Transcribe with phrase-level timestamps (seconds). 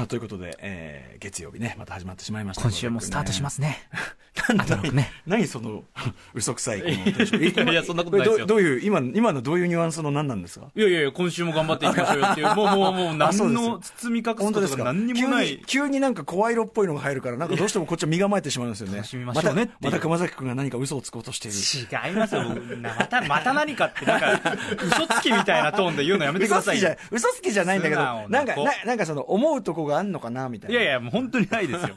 [0.00, 3.78] あということで、えー、月曜日ね、また始まってしまいました、今週もスタートしますね。
[4.48, 5.12] なんあと6ね。
[5.26, 5.84] 何その
[6.34, 6.92] 嘘くさいこの
[7.72, 8.46] いやそんなことないですよ。
[8.46, 10.66] どどういう今今のどういうニュアンスの何なんですか？
[10.74, 14.84] いやいや今週も頑張っていきましょうよっていう、 もうもうもう何の包み隠すことか？
[14.84, 15.48] 何にもない。
[15.48, 15.64] 急に。
[15.66, 18.96] 急になんか声色っぽいのが入るからなんかどうしてもこっちは身構えてしまうんですよね。
[18.98, 19.70] 楽しみましょうね。
[19.80, 21.56] またまた熊崎君が何か嘘をつこうとしている。
[22.08, 24.40] 違いますよ、僕また、また何かって、なんか、
[24.82, 26.96] 嘘つきみたいなトーンで言うのやめてくださいよ。
[27.10, 27.64] 嘘つきじゃ。
[27.68, 30.80] ないんだけどなん子ななんかその思うとこがあんのかなみたいな。
[30.80, 31.88] いやいや、もう本当にないですよ。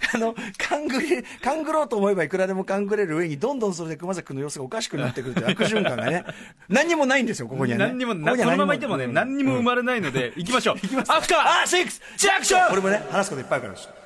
[0.14, 6.24] あの、勘ぐり、勘ぐろうと思えばいくらでも勘ぐれる上に、どんどんそれで熊崎君の様子がおかしくなってくるという 悪循環がね、
[6.68, 7.86] 何にもないんですよ、ここにはね。
[7.86, 10.76] 何にも、こなここにものままいてもね、うん何にも生まれないので、行きましょう。
[11.08, 13.98] アフターあ、シックスジャンクション俺もね、話すこといっぱいあるから。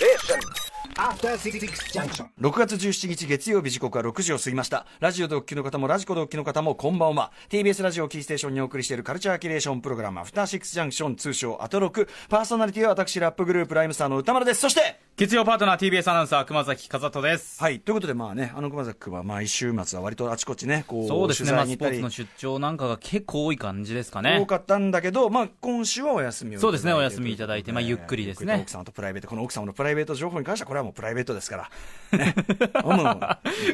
[0.00, 0.79] Junction.
[0.94, 4.86] 6月17日月曜日時刻は6時を過ぎました。
[4.98, 7.32] ラジオでお聞きの方もラジコでお聞きの方もこんばんは。
[7.48, 12.08] TBS ラジオキーステーションにお送りしているカルチャーキュレーションプログラム、アフターシックスジャンクション通称アトロク。
[12.28, 14.60] パーソナリティは私、ラップグループライムスターの歌丸です。
[14.60, 17.62] そして、月曜パートナー TBS アナウンサー、熊崎和人です。
[17.62, 17.80] はい。
[17.80, 24.44] ということで、まあね、あの熊崎君は毎週末は割とあちこちね、こう、そうですね、まあ、スポーツの出張なんかが結構多い感じですか多ね。
[24.46, 31.70] かったんだけど、まあ、今週はお休みをいただいてそうですねお休みいただいてまあゆっくりですねゆっくりと奥様とプライベート、この奥様のプライベート情報に関しては、これはもうプライベートですから。
[32.18, 32.34] ね、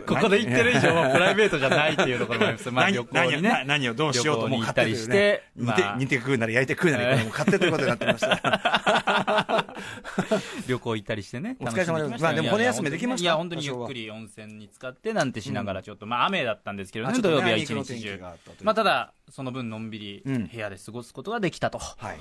[0.07, 2.71] ここで言ってる以上はプライベートじゃないっていうところもあります。
[2.71, 3.41] まあ何旅行何を。
[3.41, 9.65] 何をどうしようともう旅行に行ったりして、煮てまあ煮て食うなり焼いて食うなり、これもう勝手ということになってました。
[10.69, 11.57] 旅行行ったりしてね。
[11.61, 18.65] お疲れ様ですまあでも骨休めできましたいや、本当にゆっくり温泉に使ってなんてしながら、ちょっと、まあ雨だったんですけどね、あちょっとね土曜日は一日中があったという。
[18.65, 22.19] まあただ、その分のんびりうん部屋で過ごすことができたとはい。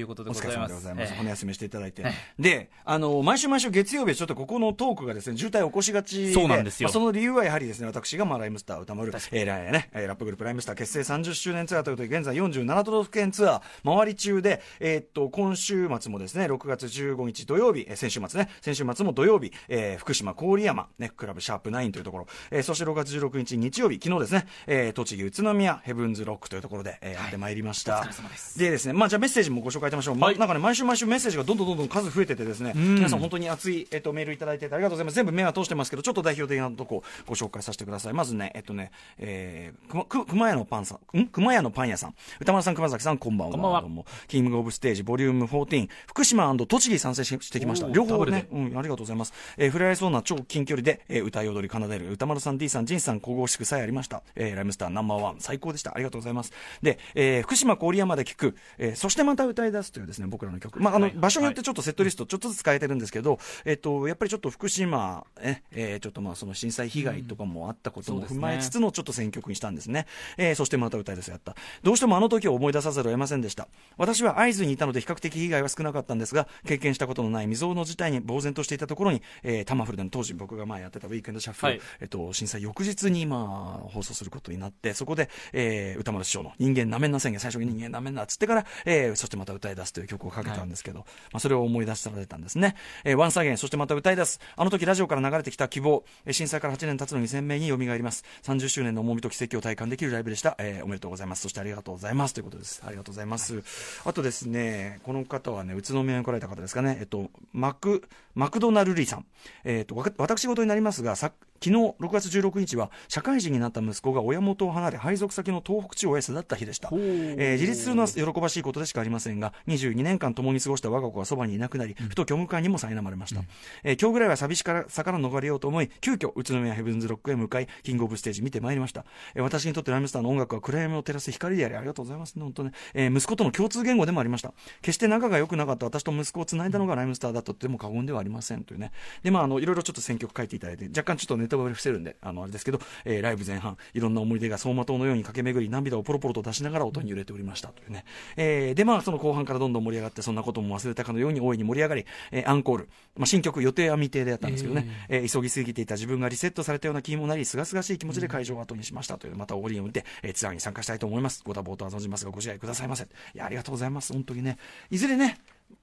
[0.00, 0.70] いうことでお疲れ様ございます。
[0.70, 1.10] でございます。
[1.12, 2.04] ええ骨休みしていただいて。
[2.38, 28.00] で、あの、毎週毎週月曜日はちょっとここのトークがですね、渋滞を起こしがちで、そうなんですよまあその理由はやはりですね、私がまあライムスター歌丸、えー、ラね、えーラップグループライムスター結成30周年ツアーということで、現在47都道府県ツアー回り中で、えーっと、今週末もですね、6月15日土曜日、えー先週末ね、先週末も土曜日、えー福島郡山、ね、クラブシャープ9というところ、えーそして6月16日日曜日、昨日ですね、えー栃木宇都宮ヘブンズロックというところで、えーやってまいりました。
[28.00, 30.16] お疲れ様ですでですね、まあじゃあメッセージもご紹介いたしましょう。
[30.16, 35.14] まはいなんかね、毎週毎週メッセージがどんどんどんどん数増えててですね、皆さん本当に熱い、えっと、メールいただいててありがとうございます。
[35.14, 38.12] 全部目は通してますけど、ちょっと代表的なとこご紹介させてください。
[38.12, 41.26] まずね、えっとね、えー、くま、く、熊屋のパンさん、ん？
[41.28, 42.14] 熊屋のパン屋さん。
[42.40, 43.52] 歌丸さん、熊崎さん、こんばんは。
[43.52, 47.88] こんばんはどうもキングオブステージ、ボリューム14、福島栃木参戦ししてきました。
[47.88, 49.32] 両方ね、うん、ありがとうございます。
[49.56, 54.22] えー、触れ合いそうな超近距離で、えー、歌い踊り奏でる歌丸さん、D さん、ジンさん、神々しくさえありました。
[54.34, 55.92] えー、ライムスターナンバーワン、最高でした。
[55.94, 56.52] ありがとうございます。
[56.82, 60.80] で、えー、福島郡山で聞く、えー、そしてまた歌い出すというですね、僕らの曲。
[60.80, 70.06] まあ、あの、はい場所によってちょっとセットリスト、ちょっとずつ変えてるんですけど、えっ、と、やっぱりちょっと福島、え、えーちょっとまあ、その震災被害とかもあったことも踏まえつつのちょっと選曲にしたんですね。
[70.36, 71.54] えーそしてまた歌い出すやった。
[71.82, 73.68] どうしてもあの時を思い出さざるを得ませんでした。
[73.98, 92.76] 私は会津にいたので比較的被害は少なかったんですが、経験したことのない未曾有の事態に呆然としていたところに、えータマフルでの当時僕が前やってたウィークエンドシャッフル、はいえっと、震災翌日にまあ、放送することになって、そこで、えー歌丸師匠の人間なめんな宣言、最初に人間なめんなっつってから、えーそしてまた歌い出すという曲をかけたんですけど、まあ、それを思い出されたんですね。
[93.04, 94.40] えーワンサーゲン、そしてまた歌い出す。
[94.56, 98.24] あの時ラジオから流れてきた希望、えー震災から8年経つのに鮮明に蘇ります。
[98.42, 100.56] 30周年の重みと奇跡を体感できるライブでした。
[100.58, 101.42] えーおめでとうございます。
[101.42, 102.34] そしてありがとうございます。
[102.34, 102.82] ということです。
[102.84, 103.62] ありがとうございます。
[104.04, 106.96] あとですね、この方はね、宇都宮に来られた方ですかね。
[107.00, 109.26] えっと、マク、マクドナルリーさん。
[109.64, 111.32] えっと、わか私事になりますが、さ
[111.62, 123.42] 昨日6月16日は社会人になった息子が親元を離れ配属先の東北地方へ巣立った日でした、えー自立するのは喜ばしいことでしかありませんが22年間共に過ごした我が子がそばにいなくなり、ふと虚無感にも苛まれました、
[123.82, 129.04] えー今日ぐらいは寂しからさから逃れようと思い急遽宇都宮ヘブンズロックへ向かいキングオブステージ見てまいりました、
[129.34, 132.34] えー私にとってライムスターの音楽は暗闇を照らす光でありありがとうございます。
[132.34, 134.52] ね本当ね、えー息子との共通言語でもありました。
[134.82, 138.92] 決して仲が良くなかった私と息子をつないだのがライムスターだと言っても過言ではありませんというね。
[139.22, 148.04] でまああのいろいろちょっと選曲書いていただいて若干ちょっとネタバレ伏せるんであのあれですけど、えーライブ前半いろんな思い出が走馬灯のように駆け巡り涙をポロポロと出しながら音に揺れておりましたというね、
[148.36, 161.42] えーでまあその後半からどんどん盛り上がってそんなことも忘れたかのように大いに盛り上がり、えーアンコール、まあ、新曲予定は未定でやったんですけどね、えー急ぎすぎていた自分がリセットされたような気にもなりすがすがしい気持ちで会場を後にしましたというまたオリンを見て、えーツアーに参加したいと思います。
[161.44, 163.04] ご多忙とは存じますがご自愛くださいませ。
[163.04, 164.12] いやありがとうございます。
[164.12, 164.58] 本当にね。
[164.90, 165.38] いずれね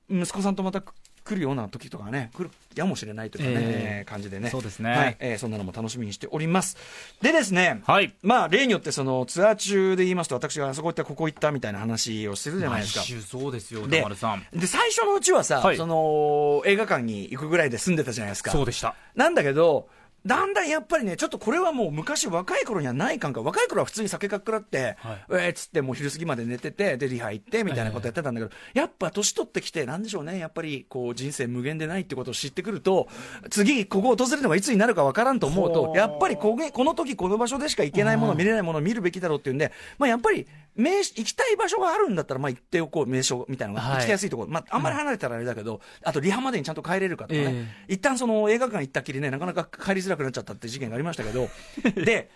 [0.09, 0.83] 息子さんとまた
[1.23, 4.49] 来るような時とかね来るやもしれないというかね、えー感じでね。
[4.49, 4.91] そうですね。
[4.91, 5.15] はい。
[5.19, 6.77] えーそんなのも楽しみにしております。
[7.21, 8.13] でですね、はい。
[8.21, 13.01] まあ例によってそのツアー中で言いますと私があそこ行ったここ行ったみたいな話をしてるじゃないですか。
[13.03, 14.03] そうですよ、で。
[14.53, 15.77] で最初のうちはさ、はい。
[15.77, 18.51] その映画館に行くぐらいで住んでたじゃないですか。
[18.51, 18.95] そうでした。
[19.15, 19.87] なんだけど
[20.25, 23.45] だんだんやっぱりね、ちょっとこれはもう昔若い頃にはない感覚。
[23.45, 25.25] 若い頃は普通に酒かっくらって、はい。
[25.31, 33.07] えーっつってもう昼過ぎまで寝てて、で、リハ行って、みたいなことやってたんだけど、やっぱ年取ってきて、なんでしょうね、やっぱりこう人生無限でないってことを知ってくると、
[33.49, 44.49] 次、ここを訪れるのがいつになるかわからんと思うと、やっぱりこげこの時この場所でしか行けないもの、見れないものを見るべきだろうっていうんで、まあやっぱり、名所行きたい場所があるんだったら、まあ行っておこう、名所みたいなのが、はい行きやすいところ。
[44.49, 47.71] まああんまり離れたらあれだけど、あとリハまでにちゃんと帰れるかとかね。
[47.87, 51.49] え一旦その映画館行ったきりね、なかなか帰りづらくなっちゃったって事件がありましたけど、
[52.03, 52.29] で、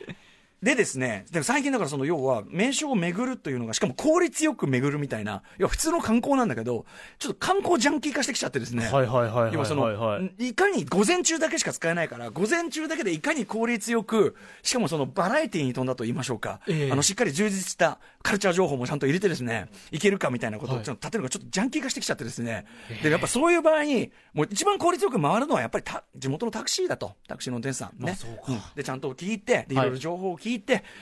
[0.61, 6.85] でですね、でも最近だからその要は名所を巡るというのが、しかも効率よく巡るみたいな、いや普通の観光なんだけど、
[7.19, 8.85] ちょっと観光ジャンキー化してきちゃってですね。
[8.87, 9.95] はいはいはいはい要はその、はい。
[9.95, 16.91] はいいかに午前中だけしか使えないから、午前中だけでいかに効率よく、しかもそのバラエティに富んだと言いましょうか、ええ。
[16.91, 20.85] あのしっかり充実したカルチャー情報もちゃんと入れてですね、いけるかみたいなことをはい。
[20.85, 22.65] ちょっと立てるのがちょっとジャンキー化してきちゃってですね、
[23.03, 28.17] でやっぱそういう場合に、もう一番効率よく回るのはやっぱりた地元のタクシーだと、タクシーの運転手さんね。
[28.75, 29.77] で、ちゃんと聞いて、でい。
[29.77, 30.46] はいろいろ情報を聞いて、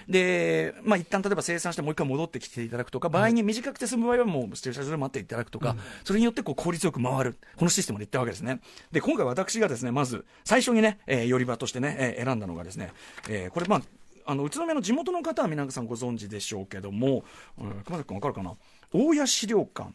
[0.07, 8.59] で、まあ一旦例えば生産してもう一回戻ってきていただくとか、場合に短くて済む場合はもう駐車場で待っていただくとか、それによってこう効率よく回る、このシステムでいったわけですね。
[8.91, 12.91] で、今回私がですね、まず最初にね、えー寄り場としてね、えー選んだのがですね、
[13.29, 13.81] えーこれまあ、
[14.27, 17.23] あの宇都宮の地元の方は皆さんご存知でしょうけども、
[17.59, 18.55] うん熊崎君わかるかな？
[18.93, 19.89] 大谷資料館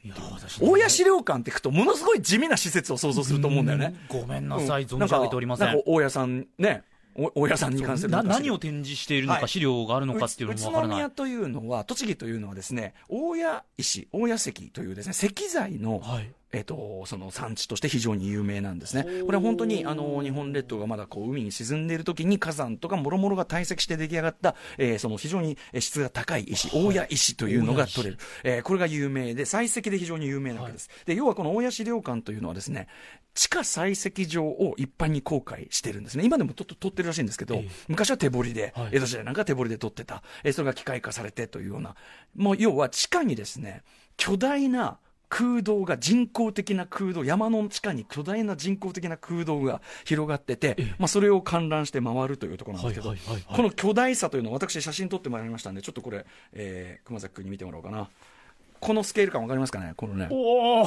[0.61, 3.95] 大谷資料館って聞くとものすごい地味な施設を想像すると思うんだよね。
[4.09, 4.89] ごめんなさい、うん。
[4.89, 5.83] 存じ上げておりません。
[5.87, 6.90] 大家さんね、お
[7.35, 9.49] 大家さんに関する何を展示しているのか、はい。
[9.49, 10.97] 資料があるのかっていうのもわからない。
[10.97, 19.05] 宇都宮というのは、栃木というのはですね、大谷石、大谷石というですね、石材の、はいえっと、その産地として非常に有名なんですね。
[19.25, 28.19] これは本当に、あの、日本列島がまだこう、海に沈んでいる時に火山とか諸々が堆積して出来上がった、えーその非常にえー質が高い石、大谷石というのが取れる。
[28.43, 30.91] えーこれが有名で、採石で非常に有名なわけです。
[31.07, 32.89] で、要はこの大谷資料館というのはですね、
[33.35, 36.25] 地下採石場を一般に公開してるんですね。
[36.25, 41.95] 今でもと取ってるらしいんですけど、ええ昔は手掘りで、はい江戸時代なんか手掘りで取ってた、えーそれが機械化されてというような、
[42.35, 43.83] もう要は地下にですね、
[44.17, 44.99] 巨大な
[45.31, 53.15] 空洞が人工的な空洞、山の地下に巨大な人工的な空洞が広がってて、まあ、それを観覧して回るというところなんですけど、
[53.55, 58.11] この巨大さというのを私、写真撮ってまいりましたんで、ちょっとこれ、えー熊崎君に見てもらおうかな。
[58.81, 59.93] このスケール感わかりますかね？
[59.97, 60.27] このね。
[60.31, 60.83] お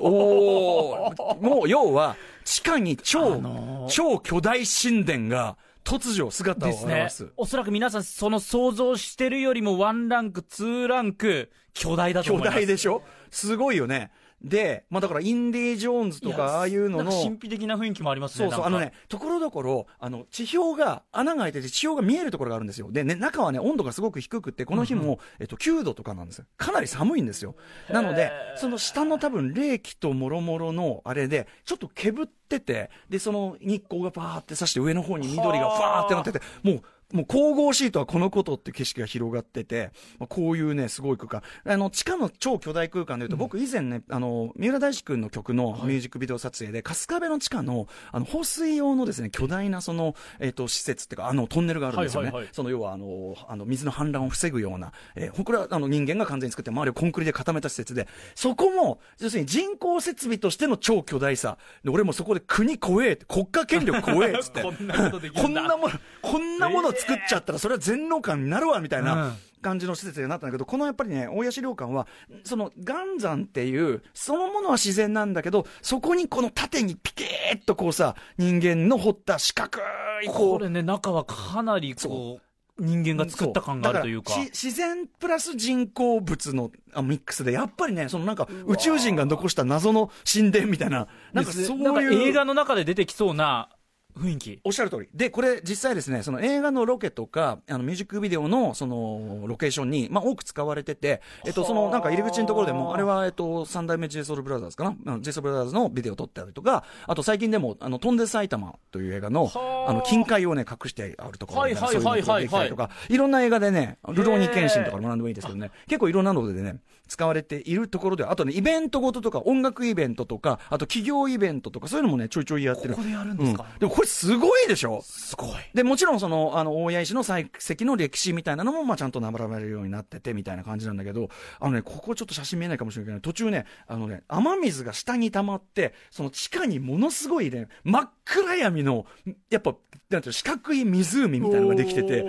[0.00, 3.90] おもう要は、地下に超、あのー。
[3.90, 7.08] 超巨大神殿が突如姿をですね。
[7.36, 13.02] おそらく皆さんその想像してるよりもワンランクツーランク巨大だと巨思います大でしょ？
[13.30, 14.10] すごいよね。
[14.44, 22.92] で、まあだからインディ・ジョーンズとやかああいうのの、神秘的な雰囲気もありますねそうそう、あのね、ところどころ、あの、地表が、穴が開いてて、地表が見えるところがあるんですよ。
[22.92, 26.44] で、ね、中はね、温度がすごく低くって、この日も、えっと、9度とかなんですよ。
[26.58, 27.56] かなり寒いんですよ。
[27.90, 41.42] なので、その下の多分、冷気ともろもろの、あれで、ちょっとけぶってて、で、その日光がパーってさして、上の方に緑がファーってなってて、もう、もう神々しいとはこのことって景色が広がってて、まあ、こういうね、すごい空間。
[41.64, 52.26] あの、地下の超巨大空間でいうと、僕以前ね、あの、三浦大知君の曲のミュージックビデオ撮影で、春日部の地下の、あの、放水用のですね、巨大なその、えっ、と、施設っていうか、あの、トンネルがあるんですよね。
[52.26, 61.58] はいはいはいその、要は、あの、あの、水の氾濫を防ぐような、えーこれは、あの、人間が完全に作って、周りをコンクリで固めた施設で、そこも、要するに人工設備としての超巨大さ。
[61.82, 64.62] で俺もそこで国怖えって、国家権力怖えっつって。
[64.64, 69.06] こんなことできるんだこんなもの、こんなもの作っちゃったら、それは全能感になるわ、みたいうん。
[69.06, 72.06] な感じの施設になったんだけど、このやっぱりね、大谷資料館は、
[72.44, 79.80] その、岩山っていう、そのものは自然なんだけど、そこにこの縦にピキーッとこうさ、人間の掘った四角
[80.22, 84.34] い、これね中はかなりこう人間が作った感があるというか。
[84.36, 92.28] 自然プラス人工物のあミックスで、やっぱりね、そのなんか宇宙人が残した謎の神殿みたいな、なんかそういう。
[92.28, 93.68] 映画の中で出てきそうな
[94.16, 94.60] 雰囲気。
[94.64, 95.08] おっしゃる通り。
[95.14, 104.96] で、これ実際ですね、その映画のロケとか、あのミュージックビデオのそのロケーションに、まあ多く使われてて、えっと、そのなんか入り口のところでも、あれはえっと、三代目 JSOUL ブラザーズかな？
[105.06, 109.90] あの JSOUL ブラザーズのビデオを撮ってあるとか、あと最近でも、あの、飛んで埼玉という映画の、はあ。
[109.90, 112.46] あの、金塊をね、隠してあるところみたいなはいはいはい。
[112.46, 122.94] はいとか、いろんな映画でね、ルローニケンシンとかも何でもいいですけどね、結構いろんなのでね、使われているところで、あとね、イベントごととか、音楽イベントとか、あと企業イベントとか、そういうのもね、ちょいちょいやってる。
[122.94, 123.66] ここでやるんですか？
[123.70, 123.78] うん。
[123.78, 125.02] でもこれすごいでしょ？
[125.02, 125.50] すごい。
[125.74, 139.06] で、もちろんその、あの、大谷石の採石の歴史みたいなのも、まあ、ちゃんと並べられるようになってて、みたいな感じなんだけど、あのね、ここちょっと写真見えないかもしれないけど、途中ね、あのね、雨水が下に溜まって、その地下にものすごいね、真っ暗闇の、
[139.50, 139.74] やっぱ、
[140.10, 142.22] なんていうの四角い湖みたいなのができてて、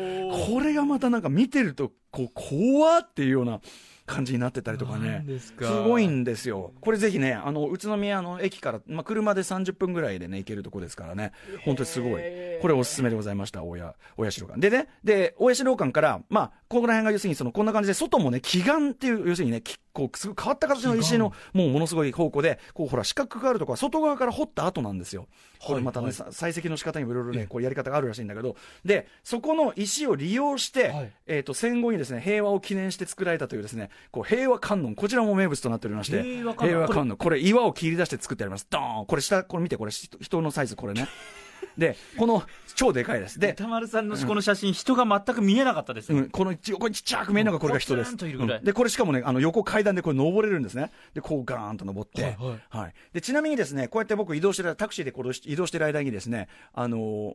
[0.48, 3.60] これがまたなんか見てると、こう、怖っていうような
[4.06, 5.24] 感じになってたりとかね。
[5.26, 6.74] ですかごいんですよ。
[6.82, 11.32] これぜひね、あの、宇都宮の駅から、まあ、車で30分ぐらいでね、行けるとこですからね。
[11.64, 12.22] 本当にすごい。
[12.62, 14.60] これおすすめでございました、大谷、大館。
[14.60, 25.28] でね、で、大谷城館から、まあ、ここら辺が要するにその、こんな感じで、外もね、奇岩っていう、要するにね、きこう、すごい変わった形の石の、もうものすごい方向で、こう、ほら、四角があるとこは外側から掘った後なんですよ。
[25.66, 38.68] これまたね、さ採石の仕方にもいろいろね、こうやり方があるらしいんだけど、で、そこの石を利用して、はいえっ、と、戦後にですね、平和を記念して作られたというですね、こう、平和観音、こちらも名物となっておりまして、平和観音観音、これ岩を切り出して作ってあります。
[38.70, 41.08] ドーンこれ下、これ見て、これ人人のサイズ、これね。
[41.78, 42.44] で、この、
[42.76, 43.40] 超でかいです。
[43.40, 48.12] で、歌丸さんのこの写真、人が全く見えなかったです、うん、この横にちっちゃく見えるのがこれが人です。
[48.12, 50.92] うんで、これしかもね、あの横階段でこれ登れるんですね。
[51.14, 52.24] で、こうガーンと登って。
[52.24, 52.38] はい
[52.70, 57.34] はいで、ちなみにですね、こうやって僕移動してる、タクシーでこれ移動してる間にですね、あのー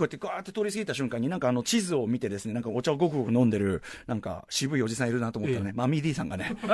[0.00, 6.56] こうやってガーって通り過ぎた瞬間になんかあの地図を見てですね、なんかお茶をごくごく飲んでる、なんか渋いおじさんいるなと思ったらね、マミー D さんがね、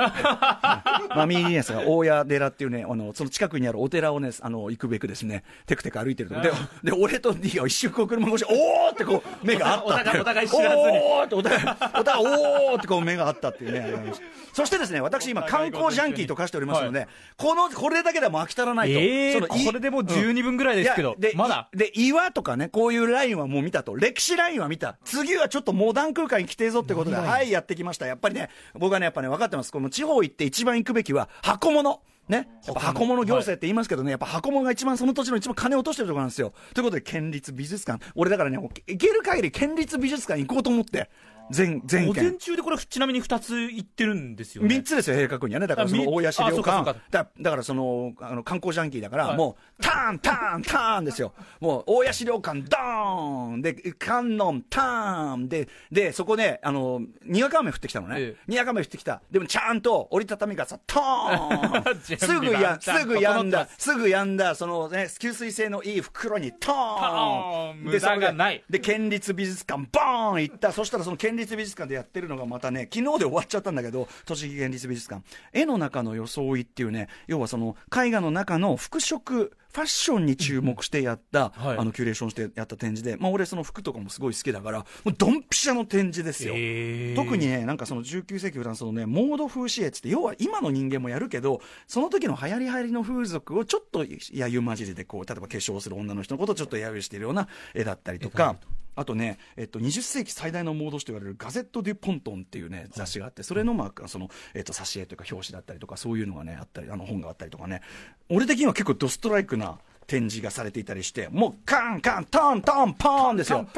[1.13, 6.39] マミー D さんが大谷寺っていうね、あの、その近くにあるお寺をね、あの、行くべくですね、テクテク歩いてると。
[6.39, 6.51] で、
[6.83, 10.97] で、俺と D が一瞬こう車越し、おーってこう、目があったってお互いお互い知らずに。
[10.97, 11.63] おーってお互い、
[11.99, 14.13] お互い、おーってこう目があったっていうね。
[14.53, 18.99] そしてですね、私今観光ジャンキーと化しておりますので、この、これだけでも飽き足らないと。
[18.99, 21.69] ええそのいこれでもう12分ぐらいですけどいやでまだ。
[21.73, 23.95] いで、岩とかね、こういうラインはもう見たと。
[23.95, 24.97] 歴史ラインは見た。
[25.03, 28.05] 次はちょっとモダン空間に来てえぞってことで、はい、やってきました。
[28.05, 29.71] やっぱりね、僕はね、やっぱね、分かってます。
[29.71, 32.01] この地方行って一番行くべきは、箱物。
[32.29, 32.47] ね。
[32.65, 36.53] やっぱ箱物行政って言いますけどね、やっぱ箱物が一番その土地の一番金を落としてるところなんですよ。
[36.73, 38.03] ということで、県立美術館。
[38.15, 41.09] 俺だからね、行ける限り県立美術館行こうと思って、
[41.51, 42.31] 全、全県午前。
[42.37, 45.67] 中でこれちなみに2つ行ってるんですよね三つですよ、正確にはね。
[45.67, 46.95] だからその大谷資料館か。
[47.09, 51.33] だだからその、あの、観光ジャンキーだから、はいもう、ターン、ターン、ターンですよ。
[51.59, 58.15] もう、大谷資料館、ドーンで、観音、ターンで、で、そこで、あの、にわか雨降ってきたのね。
[58.19, 59.21] ええにわか雨降ってきた。
[59.29, 70.71] でもちゃんと折りたたみ傘、トーン 準す備ぐや、すぐやんだすぐやんだ、そのね、吸水性のいい袋にトーントーン無駄がないで、県立美術館、ボーン行った。
[70.71, 75.23] そしたらその県立美術館でやってるのがまたね、昨日で終わっちゃったんだけど、栃木県立美術館。
[75.53, 81.77] 絵の中の装いっていうね、要はその絵画の中の服飾、ファッションに注目してやった、はい。
[81.77, 86.53] あの、キュレーションしてやった展示で、まあ俺その服とかもすごい好きだから、もうドンピシャの展示ですよ。
[86.55, 87.15] へー。
[87.15, 94.03] 特にね、なんかその19世紀フランスのね、モード風刺絵っつって、要は今の人間もやるけど、その時の流行り流行りの風俗をちょっと
[94.33, 98.55] やゆ混じりでこう、例えば化粧する女の人のことをちょっと揶揄しているような絵だったりとか、
[98.97, 107.81] あとね、えっと、20世紀最大のモード誌と言われるガゼット・デュ・ポントンっていうね、雑誌があって、それの、まあ、その、えっと、挿絵というか表紙だったりとか、そういうのがね、あったり、あの本があったりとかね、
[108.27, 109.77] 俺的には結構ドストライクな、
[110.07, 113.59] 展示がされていたりして、もうカンカン、トントン、ポーンですよ。
[113.59, 113.73] で、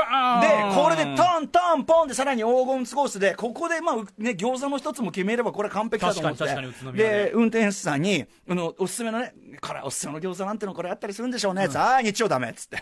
[0.75, 6.45] これでトントン、ポンでさらに黄金コースで、ここでまあ、ね、餃子の一つも決めればこれ完璧だと思って。
[6.93, 11.67] で、運転手さんに、あの、おすすめのね、これおすすめの餃子なんてのこれあったりするんでしょうね。
[11.73, 12.77] ああ、日曜ダメっつって。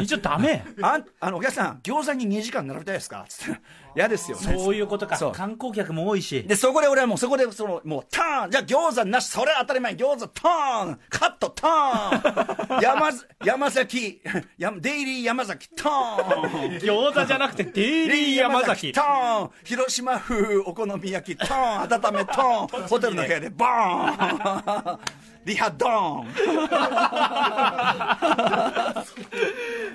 [0.00, 0.64] 一応ダメ？
[0.80, 3.60] あん、あの、お客さん、餃子に2時間並びたいですかつって。
[3.94, 4.58] 嫌ですよね。
[4.58, 5.18] そういうことか。
[5.32, 6.42] 観光客も多いし。
[6.44, 8.50] で、そこで俺はもうそこで、その、もう、ターン。
[8.50, 9.28] じゃあ餃子なし。
[9.28, 9.94] それ当たり前。
[9.94, 11.00] 餃子ターン。
[11.10, 12.80] カットターン。
[12.82, 14.20] 山ず、山崎、
[14.58, 15.68] やデイリー山崎。
[15.70, 16.78] ターン。
[16.78, 18.92] 餃子じゃなくてデイリー山崎。
[18.92, 19.50] ターン。
[19.64, 21.38] 広島風お好み焼き。
[21.38, 22.12] ターン。
[22.12, 22.88] 温めトーン。
[22.88, 24.98] ホテルの部屋でボーン
[25.44, 26.26] リハドーン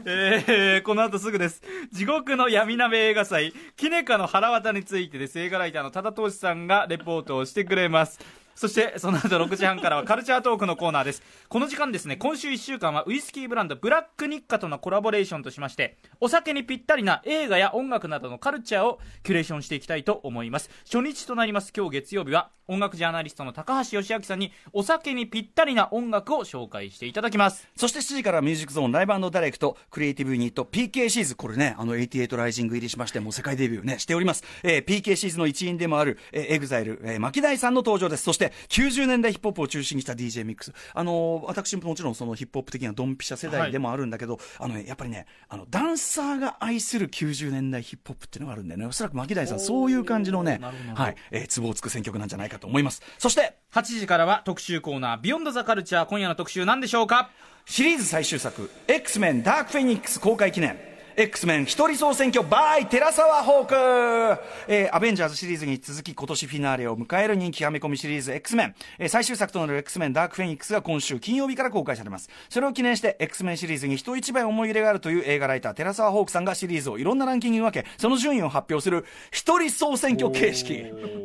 [0.05, 1.61] えー、この後すぐです。
[1.91, 5.39] 地獄の闇鍋映画祭、キネカの腹渡についてです。
[5.39, 8.19] 映画ライターの多田投資さんがレポートをしてくれます。
[8.57, 11.21] そして、その後6時半からはカルチャートークのコーナーです。
[11.47, 20.71] この時間ですね、今週1週間はウイスキーブランドブラックニッカとのコラボレーションとしまして、お酒にぴったりな映画や音楽などのカルチャーをキュレーションしていきたいと思います。
[20.85, 27.67] 初日となります今日月曜日は、音楽ジャーナリストの高橋義明さんに、お酒にぴったりな音楽を紹介していただきます。
[27.75, 40.73] そして7時からミュージックゾーン Live Direct クリエイティブユニット PK シーズこれねあの88rising 入りしましてもう世界デビューねしております、えー、PK シーズの一員でもある、えー、 EXILE、えー、 MAKIDAI さんの登場ですそして90年代ヒップホップを中心にした DJ ミックス。
[40.93, 48.85] あのー私ももちろんそのヒップホップ的なドンピシャ世代でもあるんだけど、あのねやっぱりねあのダンサーが愛する90年代ヒップホップっていうのがあるんでね。
[48.85, 50.59] おそらく MAKIDAI さんそういう感じのね
[50.95, 53.01] はい、えー、ツボをつく選曲なんじゃないかと思います。
[53.17, 57.29] そして8時からは特集コーナー、 Beyond the Culture、今夜の特集何でしょうか？
[57.65, 60.79] シリーズ最終作 X メンダークフェニックス公開記念
[61.19, 72.29] X メン一人総選挙 by 寺沢ホークえー、アベンジャーズシリーズに続き今年フィナーレを迎える人気はめ込みシリーズ X メン、えー、最終作となる X メンダークフェニックスが今週金曜日から公開されます。
[72.49, 80.73] それを記念して X メンシリーズに人一倍思い入れがあるという映画ライター寺沢ホークさんがシリーズをいろんなランキングに分け、その順位を発表する一人総選挙形式。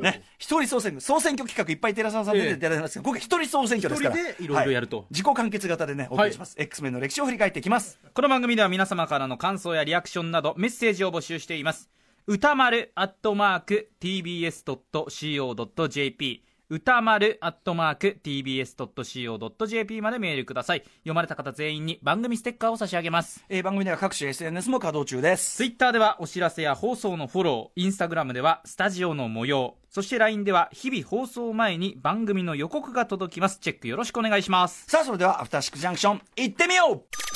[0.00, 0.22] ね。
[0.38, 4.16] 一人総選挙、総選挙企画いっぱい寺沢さん出ていただいてますけど、今回一人総選挙ですから。
[4.16, 6.54] いろいろやるとは自己完結型でね、お送りします。
[6.58, 8.00] X メンの歴史を振り返っていきます。
[8.14, 11.90] この番組では皆様からの感想やリアクションなどメッセージを募集しています。
[12.26, 14.72] 歌丸アットマーク TBS.CO.JP
[16.74, 20.84] 歌丸アットマーク TBS.CO.JP までメールください。
[21.00, 23.44] 読まれた方全員に番組ステッカーを差し上げます。
[23.50, 25.56] えー番組では各種 SNS も稼働中です。
[25.56, 27.82] ツイッターではお知らせや放送のフォロー。
[27.82, 29.76] インスタグラムではスタジオの模様。
[29.90, 33.58] そして LINE では日々放送前に番組の予告が届きます。
[33.58, 34.86] チェックよろしくお願いします。
[34.86, 37.31] さあ、それでは、アフターシックスジャンクション、行ってみよう